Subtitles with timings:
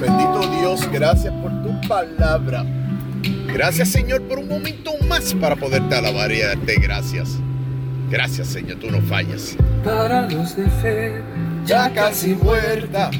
[0.00, 2.64] Bendito Dios, gracias por tu palabra.
[3.52, 7.38] Gracias Señor por un momento más para poderte alabar y darte gracias.
[8.08, 9.56] Gracias Señor, tú no fallas.
[9.84, 11.22] Para los de fe,
[11.66, 13.10] ya casi muerta.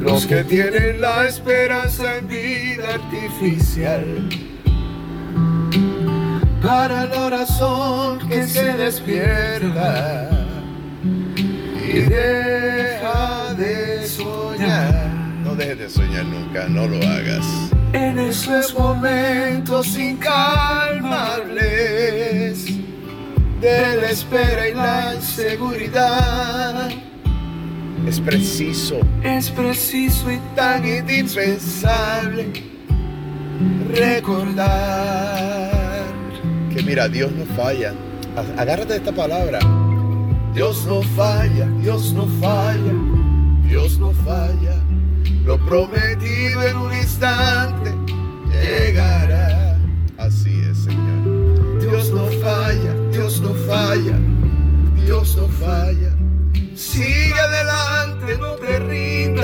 [0.00, 4.28] Los que tienen la esperanza en vida artificial.
[6.62, 10.30] Para el corazón que se despierta
[11.92, 12.61] y deja
[15.82, 17.44] de soñar nunca, no lo hagas.
[17.92, 22.66] En esos momentos incalmables
[23.60, 26.88] de la espera y la inseguridad.
[28.06, 32.52] Es preciso, es preciso y tan indispensable
[33.88, 35.72] recordar
[36.72, 37.92] que mira, Dios no falla.
[38.56, 39.58] Agárrate de esta palabra.
[40.54, 42.92] Dios no falla, Dios no falla,
[43.64, 44.91] Dios no falla.
[45.44, 47.92] Lo prometido en un instante
[48.48, 49.76] llegará.
[50.16, 51.80] Así es, Señor.
[51.80, 54.18] Dios no falla, Dios no falla,
[55.04, 56.16] Dios no falla.
[56.76, 59.41] Sigue adelante, no te rindas,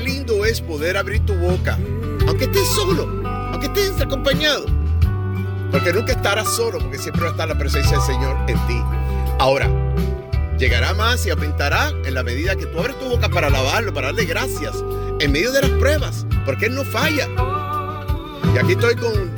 [0.00, 1.78] lindo es poder abrir tu boca,
[2.26, 4.66] aunque estés solo, aunque estés acompañado.
[5.70, 8.82] Porque nunca estarás solo, porque siempre va a estar la presencia del Señor en ti.
[9.38, 9.70] Ahora,
[10.58, 14.08] llegará más y aumentará en la medida que tú abres tu boca para alabarlo, para
[14.08, 14.74] darle gracias,
[15.20, 17.28] en medio de las pruebas, porque Él no falla.
[18.54, 19.36] Y aquí estoy con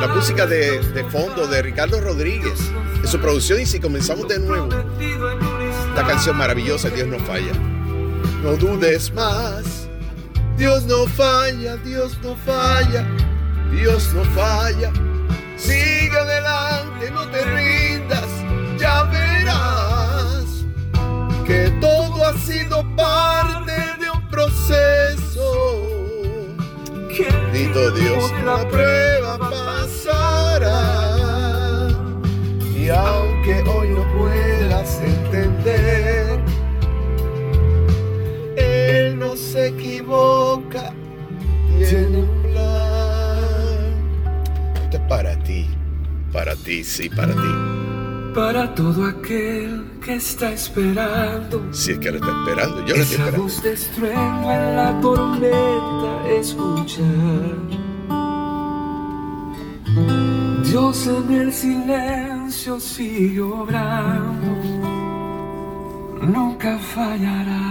[0.00, 2.58] la música de, de fondo de Ricardo Rodríguez,
[2.96, 4.68] en su producción, y si comenzamos de nuevo,
[5.90, 7.52] esta canción maravillosa, Dios no falla.
[8.42, 9.79] No dudes más,
[10.60, 13.06] Dios no falla, Dios no falla,
[13.70, 14.92] Dios no falla.
[15.56, 18.28] Sigue adelante, no te rindas,
[18.78, 20.66] ya verás
[21.46, 25.96] que todo ha sido parte de un proceso.
[27.08, 28.68] Bendito Dios, la
[46.70, 47.52] ti, sí, para ti.
[48.32, 51.66] Para todo aquel que está esperando.
[51.72, 53.42] Si es que lo está esperando, yo lo estoy Esa esperando.
[53.42, 57.56] voz de estruendo en la tormenta escuchar.
[60.64, 64.50] Dios en el silencio sigue obrando,
[66.22, 67.66] nunca fallará.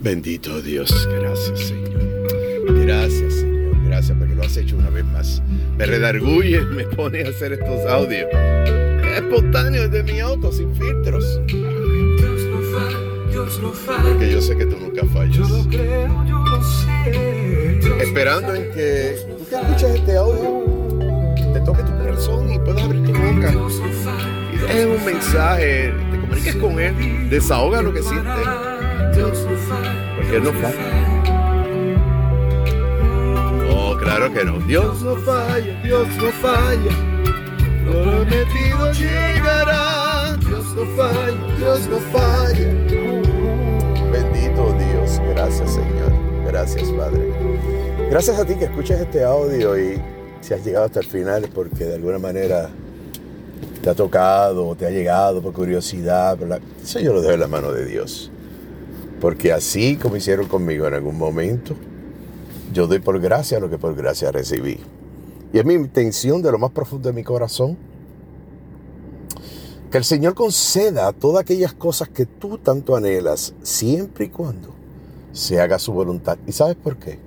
[0.00, 2.00] Bendito Dios, gracias Señor.
[2.86, 3.51] Gracias Señor,
[5.82, 8.28] Me redarguye, me pone a hacer estos audios.
[9.16, 11.40] Espontáneos de mi auto, sin filtros.
[11.48, 12.98] Dios no falla,
[13.28, 14.02] Dios no falla.
[14.04, 15.50] Porque yo sé que tú nunca Yo fallas.
[15.50, 17.78] lo creo, yo lo sé.
[17.80, 20.64] Dios no Esperando en que tú que escuchas este audio,
[21.52, 23.52] te toque tu corazón y puedas abrir tu boca
[24.52, 28.46] y dejes un mensaje, te comuniques con Él, desahoga lo que sientes.
[30.16, 31.21] Porque Él no falla.
[34.02, 34.58] Claro que no.
[34.60, 36.92] Dios no falla, Dios no falla.
[37.84, 40.36] Lo prometido llegará.
[40.38, 42.68] Dios no falla, Dios no falla.
[44.12, 46.12] Bendito Dios, gracias Señor.
[46.46, 47.32] Gracias Padre.
[48.10, 50.00] Gracias a ti que escuchas este audio y
[50.40, 52.68] si has llegado hasta el final porque de alguna manera
[53.82, 56.36] te ha tocado o te ha llegado por curiosidad.
[56.36, 58.30] por la- Eso yo lo dejo en la mano de Dios.
[59.20, 61.74] Porque así como hicieron conmigo en algún momento,
[62.72, 64.78] yo doy por gracia lo que por gracia recibí.
[65.52, 67.76] Y es mi intención de lo más profundo de mi corazón
[69.90, 74.70] que el Señor conceda todas aquellas cosas que tú tanto anhelas, siempre y cuando
[75.32, 76.38] se haga su voluntad.
[76.46, 77.18] ¿Y sabes por qué?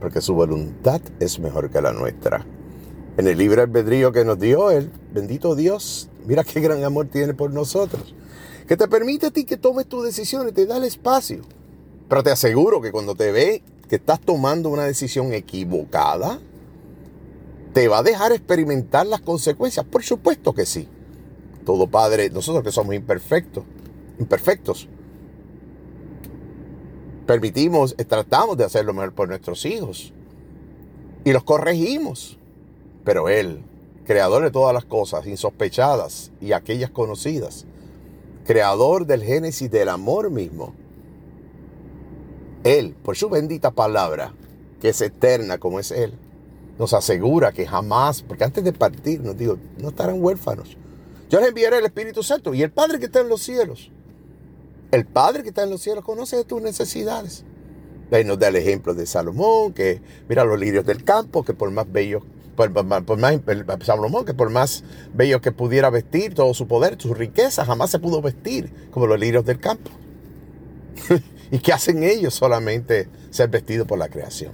[0.00, 2.44] Porque su voluntad es mejor que la nuestra.
[3.16, 7.34] En el libre albedrío que nos dio Él, bendito Dios, mira qué gran amor tiene
[7.34, 8.16] por nosotros,
[8.66, 11.42] que te permite a ti que tomes tus decisiones, te da el espacio.
[12.08, 16.38] Pero te aseguro que cuando te ve que estás tomando una decisión equivocada,
[17.72, 19.86] te va a dejar experimentar las consecuencias.
[19.86, 20.88] Por supuesto que sí.
[21.64, 23.64] Todo padre, nosotros que somos imperfectos,
[24.18, 24.88] imperfectos,
[27.26, 30.12] permitimos, tratamos de hacer lo mejor por nuestros hijos.
[31.24, 32.38] Y los corregimos.
[33.04, 33.62] Pero Él,
[34.04, 37.66] creador de todas las cosas, insospechadas y aquellas conocidas,
[38.44, 40.74] creador del génesis del amor mismo,
[42.68, 44.32] Él, por su bendita palabra,
[44.80, 46.12] que es eterna como es Él,
[46.78, 50.76] nos asegura que jamás, porque antes de partir nos digo, no estarán huérfanos.
[51.28, 53.90] Yo les enviaré el Espíritu Santo y el Padre que está en los cielos.
[54.90, 57.44] El Padre que está en los cielos conoce de tus necesidades.
[58.10, 61.70] Ahí nos da el ejemplo de Salomón, que mira los lirios del campo, que por
[61.70, 62.22] más bellos,
[62.56, 63.02] por, más,
[63.82, 64.82] Salomón, que por más
[65.12, 69.18] bello que pudiera vestir, todo su poder, su riqueza, jamás se pudo vestir como los
[69.18, 69.90] lirios del campo.
[71.50, 72.34] ¿Y qué hacen ellos?
[72.34, 74.52] Solamente ser vestidos por la creación.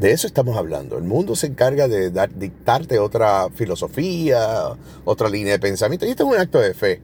[0.00, 0.98] De eso estamos hablando.
[0.98, 6.04] El mundo se encarga de dar, dictarte otra filosofía, otra línea de pensamiento.
[6.04, 7.00] Y esto es un acto de fe.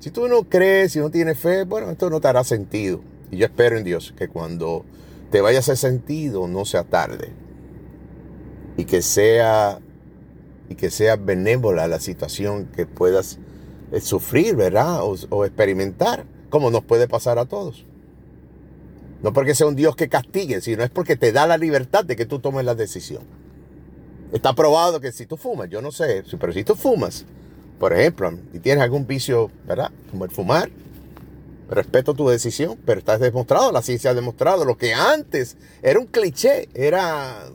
[0.00, 3.00] Si tú no crees, si no tienes fe, bueno, esto no te hará sentido.
[3.30, 4.84] Y yo espero en Dios que cuando
[5.30, 7.30] te vaya a hacer sentido no sea tarde.
[8.76, 9.78] Y que sea,
[10.68, 13.38] y que sea benévola la situación que puedas
[13.92, 15.04] eh, sufrir, ¿verdad?
[15.04, 17.86] O, o experimentar, como nos puede pasar a todos.
[19.22, 22.16] No porque sea un Dios que castigue, sino es porque te da la libertad de
[22.16, 23.22] que tú tomes la decisión.
[24.32, 27.24] Está probado que si tú fumas, yo no sé, pero si tú fumas,
[27.78, 29.90] por ejemplo, y tienes algún vicio, ¿verdad?
[30.10, 30.70] Como el fumar,
[31.68, 36.06] respeto tu decisión, pero está demostrado, la ciencia ha demostrado lo que antes era un
[36.06, 37.46] cliché, era,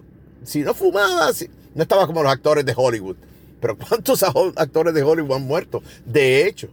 [0.43, 3.17] si no fumabas, no estaba como los actores de Hollywood.
[3.59, 5.81] Pero ¿cuántos actores de Hollywood han muerto?
[6.05, 6.69] De hecho,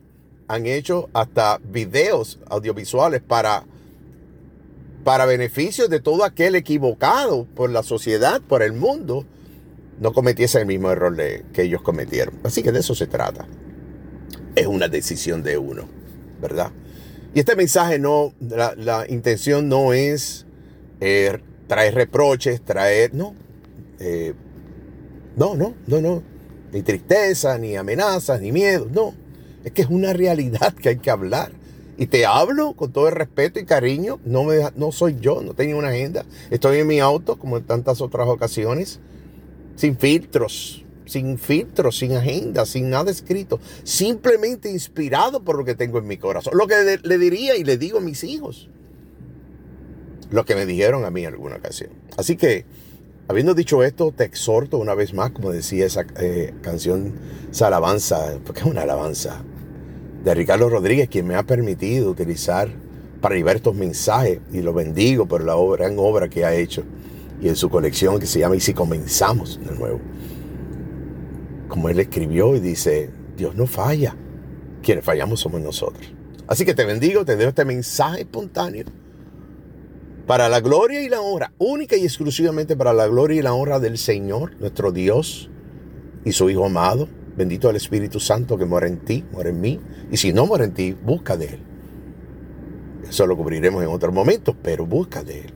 [0.49, 3.64] han hecho hasta videos audiovisuales para
[5.05, 9.27] para beneficio de todo aquel equivocado por la sociedad, por el mundo,
[10.01, 11.17] no cometiese el mismo error
[11.53, 12.35] que ellos cometieron.
[12.43, 13.47] Así que de eso se trata.
[14.56, 15.85] Es una decisión de uno,
[16.41, 16.73] ¿verdad?
[17.35, 20.47] Y este mensaje no, la, intención no es
[21.01, 23.35] eh, traer reproches, traer, no,
[23.99, 24.35] eh,
[25.37, 26.23] no, no, no, no,
[26.73, 29.15] ni tristeza, ni amenazas, ni miedo, no.
[29.65, 31.53] Es que es una realidad que hay que hablar.
[31.96, 34.19] Y te hablo con todo el respeto y cariño.
[34.25, 36.25] No, me, no soy yo, no tengo una agenda.
[36.50, 39.00] Estoy en mi auto, como en tantas otras ocasiones,
[39.76, 43.61] sin filtros, sin filtros, sin agenda, sin nada escrito.
[43.85, 46.55] Simplemente inspirado por lo que tengo en mi corazón.
[46.56, 48.69] Lo que le, diría y le digo a mis hijos.
[50.31, 51.91] Lo que me dijeron a mí en alguna ocasión.
[52.17, 52.64] Así que,
[53.29, 57.14] habiendo dicho esto, te exhorto una vez más, como decía esa eh, canción,
[57.52, 59.44] esa alabanza, porque es una alabanza
[60.25, 62.71] de Ricardo Rodríguez, quien me ha permitido utilizar
[63.21, 66.82] para llevar estos mensajes y lo bendigo por la gran obra que ha hecho
[67.43, 70.00] y en su colección que se llama Y si comenzamos de nuevo.
[71.69, 74.17] Como él escribió y dice, Dios no falla,
[74.82, 76.11] quienes fallamos somos nosotros.
[76.47, 78.87] Así que te bendigo, te dejo este mensaje espontáneo
[80.27, 83.79] para la gloria y la honra, única y exclusivamente para la gloria y la honra
[83.79, 85.50] del Señor, nuestro Dios
[86.25, 89.81] y su Hijo amado Bendito el Espíritu Santo que mora en ti, mora en mí.
[90.11, 91.61] Y si no mora en ti, busca de Él.
[93.09, 95.53] Eso lo cubriremos en otros momentos, pero busca de Él.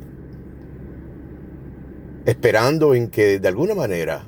[2.26, 4.26] Esperando en que de alguna manera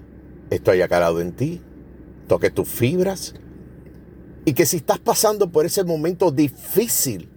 [0.49, 1.61] esto haya calado en ti,
[2.29, 3.35] toque tus fibras.
[4.45, 7.29] Y que si estás pasando por ese momento difícil,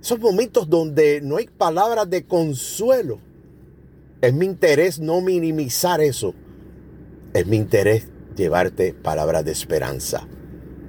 [0.00, 3.20] esos momentos donde no hay palabras de consuelo,
[4.20, 6.34] es mi interés no minimizar eso.
[7.32, 10.26] Es mi interés llevarte palabras de esperanza,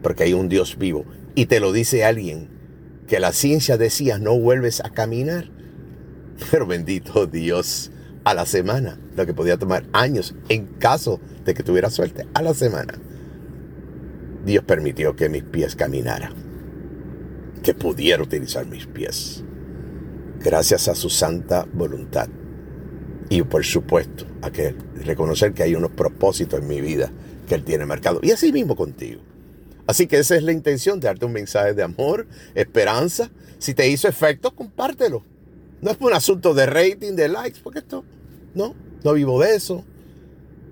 [0.02, 1.06] porque hay un Dios vivo.
[1.36, 2.50] Y te lo dice alguien
[3.08, 5.50] que la ciencia decía no vuelves a caminar.
[6.52, 7.92] Pero bendito Dios,
[8.24, 12.42] a la semana, lo que podía tomar años en caso de que tuviera suerte, a
[12.42, 12.96] la semana,
[14.46, 16.34] Dios permitió que mis pies caminaran,
[17.64, 19.44] que pudiera utilizar mis pies,
[20.40, 22.28] gracias a su santa voluntad.
[23.30, 27.12] Y por supuesto, a que reconocer que hay unos propósitos en mi vida
[27.46, 28.20] que Él tiene marcado.
[28.22, 29.22] Y así mismo contigo.
[29.88, 33.30] Así que esa es la intención, darte un mensaje de amor, esperanza.
[33.60, 35.24] Si te hizo efecto, compártelo.
[35.82, 38.04] No es un asunto de rating, de likes, porque esto,
[38.56, 38.74] no,
[39.04, 39.84] no vivo de eso.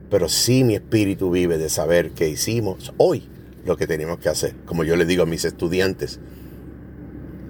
[0.09, 3.29] Pero sí mi espíritu vive de saber que hicimos hoy
[3.65, 4.55] lo que tenemos que hacer.
[4.65, 6.19] Como yo le digo a mis estudiantes,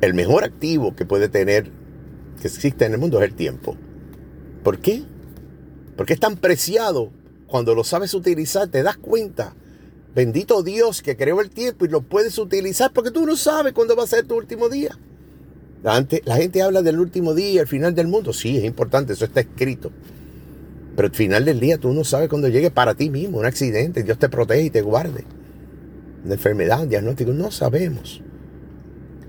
[0.01, 1.71] el mejor activo que puede tener,
[2.41, 3.77] que existe en el mundo, es el tiempo.
[4.63, 5.03] ¿Por qué?
[5.95, 7.11] Porque es tan preciado
[7.53, 9.53] cuando lo sabes utilizar, te das cuenta.
[10.15, 13.95] Bendito Dios que creó el tiempo y lo puedes utilizar porque tú no sabes cuándo
[13.95, 14.97] va a ser tu último día.
[15.83, 16.03] La
[16.35, 18.33] gente, habla del último día, el final del mundo.
[18.33, 19.91] Sí, es importante, eso está escrito.
[20.95, 24.01] Pero al final del día tú no sabes cuándo llegue para ti mismo, un accidente,
[24.01, 25.23] Dios te protege y te guarde.
[26.25, 28.23] Una enfermedad, un diagnóstico, no sabemos.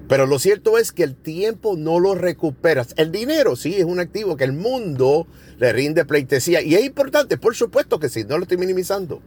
[0.08, 2.94] Pero lo cierto es que el tiempo no lo recuperas.
[2.96, 5.26] El dinero sí es un activo que el mundo
[5.58, 6.60] le rinde pleitesía.
[6.60, 9.22] Y es importante, por supuesto que sí, no lo estoy minimizando.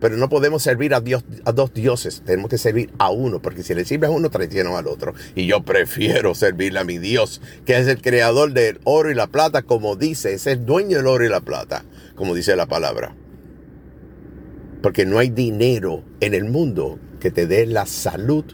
[0.00, 1.02] Pero no podemos servir a,
[1.44, 4.74] a dos dioses, tenemos que servir a uno, porque si le sirves a uno, traicionas
[4.74, 5.14] al otro.
[5.36, 9.28] Y yo prefiero servirle a mi Dios, que es el creador del oro y la
[9.28, 11.84] plata, como dice, es el dueño del oro y la plata,
[12.16, 13.14] como dice la palabra.
[14.82, 18.44] Porque no hay dinero en el mundo que te dé la salud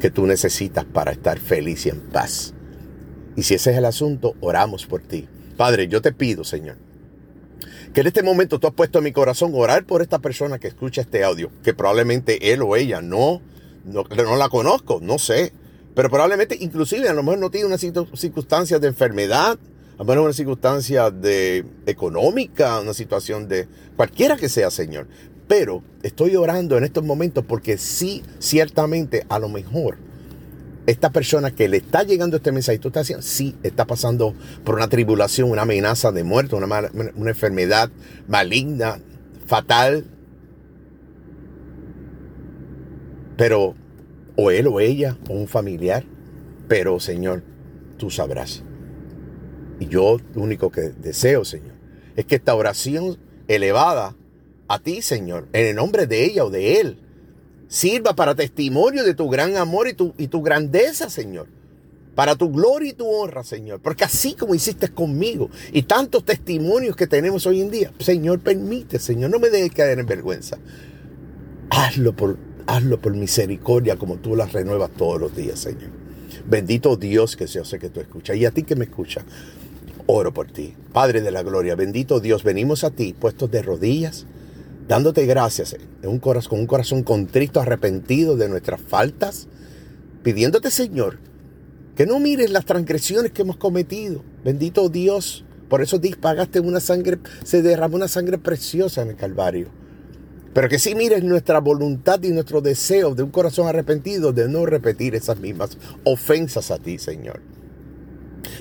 [0.00, 2.54] que tú necesitas para estar feliz y en paz.
[3.36, 5.28] Y si ese es el asunto, oramos por ti.
[5.56, 6.76] Padre, yo te pido, Señor,
[7.92, 10.68] que en este momento tú has puesto en mi corazón orar por esta persona que
[10.68, 13.42] escucha este audio, que probablemente él o ella no,
[13.84, 15.52] no, no la conozco, no sé,
[15.94, 19.58] pero probablemente inclusive a lo mejor no tiene una circunstancia de enfermedad,
[19.94, 25.08] a lo mejor una circunstancia de económica, una situación de cualquiera que sea, Señor.
[25.50, 29.98] Pero estoy orando en estos momentos porque sí, ciertamente, a lo mejor
[30.86, 34.76] esta persona que le está llegando este mensaje, tú estás diciendo, sí, está pasando por
[34.76, 37.90] una tribulación, una amenaza de muerte, una, una enfermedad
[38.28, 39.00] maligna,
[39.44, 40.04] fatal.
[43.36, 43.74] Pero,
[44.36, 46.04] o él o ella, o un familiar,
[46.68, 47.42] pero Señor,
[47.98, 48.62] tú sabrás.
[49.80, 51.74] Y yo lo único que deseo, Señor,
[52.14, 54.14] es que esta oración elevada
[54.70, 56.96] a ti, Señor, en el nombre de ella o de él,
[57.66, 61.48] sirva para testimonio de tu gran amor y tu, y tu grandeza, Señor.
[62.14, 63.80] Para tu gloria y tu honra, Señor.
[63.80, 69.00] Porque así como hiciste conmigo y tantos testimonios que tenemos hoy en día, Señor, permite,
[69.00, 70.56] Señor, no me dejes caer en vergüenza.
[71.70, 75.90] Hazlo por, hazlo por misericordia como tú las renuevas todos los días, Señor.
[76.46, 78.36] Bendito Dios que yo sé que tú escuchas.
[78.36, 79.24] Y a ti que me escuchas,
[80.06, 80.74] oro por ti.
[80.92, 84.26] Padre de la gloria, bendito Dios, venimos a ti puestos de rodillas
[84.90, 89.46] dándote gracias un corazón, con un corazón contrito, arrepentido de nuestras faltas,
[90.24, 91.20] pidiéndote, Señor,
[91.94, 94.24] que no mires las transgresiones que hemos cometido.
[94.44, 99.68] Bendito Dios, por eso pagaste una sangre, se derramó una sangre preciosa en el Calvario.
[100.52, 104.66] Pero que sí mires nuestra voluntad y nuestro deseo de un corazón arrepentido de no
[104.66, 107.40] repetir esas mismas ofensas a ti, Señor.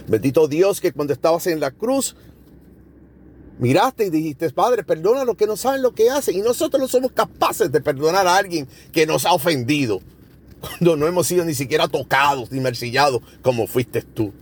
[0.07, 2.15] Bendito Dios que cuando estabas en la cruz
[3.59, 6.35] miraste y dijiste, Padre, perdona lo que no saben lo que hacen.
[6.37, 10.01] Y nosotros no somos capaces de perdonar a alguien que nos ha ofendido.
[10.59, 14.33] Cuando no hemos sido ni siquiera tocados ni mercillados como fuiste tú.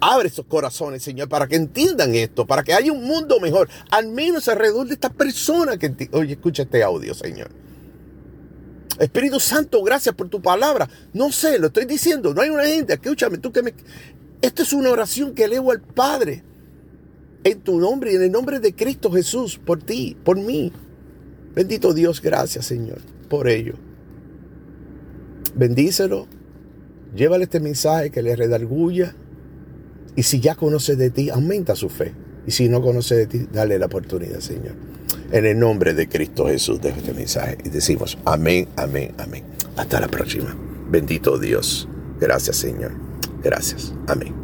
[0.00, 3.70] Abre esos corazones, Señor, para que entiendan esto, para que haya un mundo mejor.
[3.90, 7.50] Al menos alrededor de esta persona que, oye, escucha este audio, Señor.
[8.98, 10.88] Espíritu Santo, gracias por tu palabra.
[11.12, 12.34] No sé, lo estoy diciendo.
[12.34, 12.94] No hay una gente.
[12.94, 13.74] Escúchame, tú que me.
[14.42, 16.44] Esto es una oración que elevo al Padre
[17.44, 20.72] en tu nombre y en el nombre de Cristo Jesús, por ti, por mí.
[21.54, 22.98] Bendito Dios, gracias Señor,
[23.28, 23.74] por ello.
[25.54, 26.26] Bendícelo,
[27.14, 29.14] llévale este mensaje que le redarguya.
[30.16, 32.12] Y si ya conoce de ti, aumenta su fe.
[32.46, 34.74] Y si no conoce de ti, dale la oportunidad, Señor.
[35.32, 39.44] En el nombre de Cristo Jesús, dejo este mensaje y decimos amén, amén, amén.
[39.76, 40.56] Hasta la próxima.
[40.90, 41.88] Bendito Dios.
[42.20, 42.92] Gracias, Señor.
[43.42, 43.92] Gracias.
[44.06, 44.43] Amén.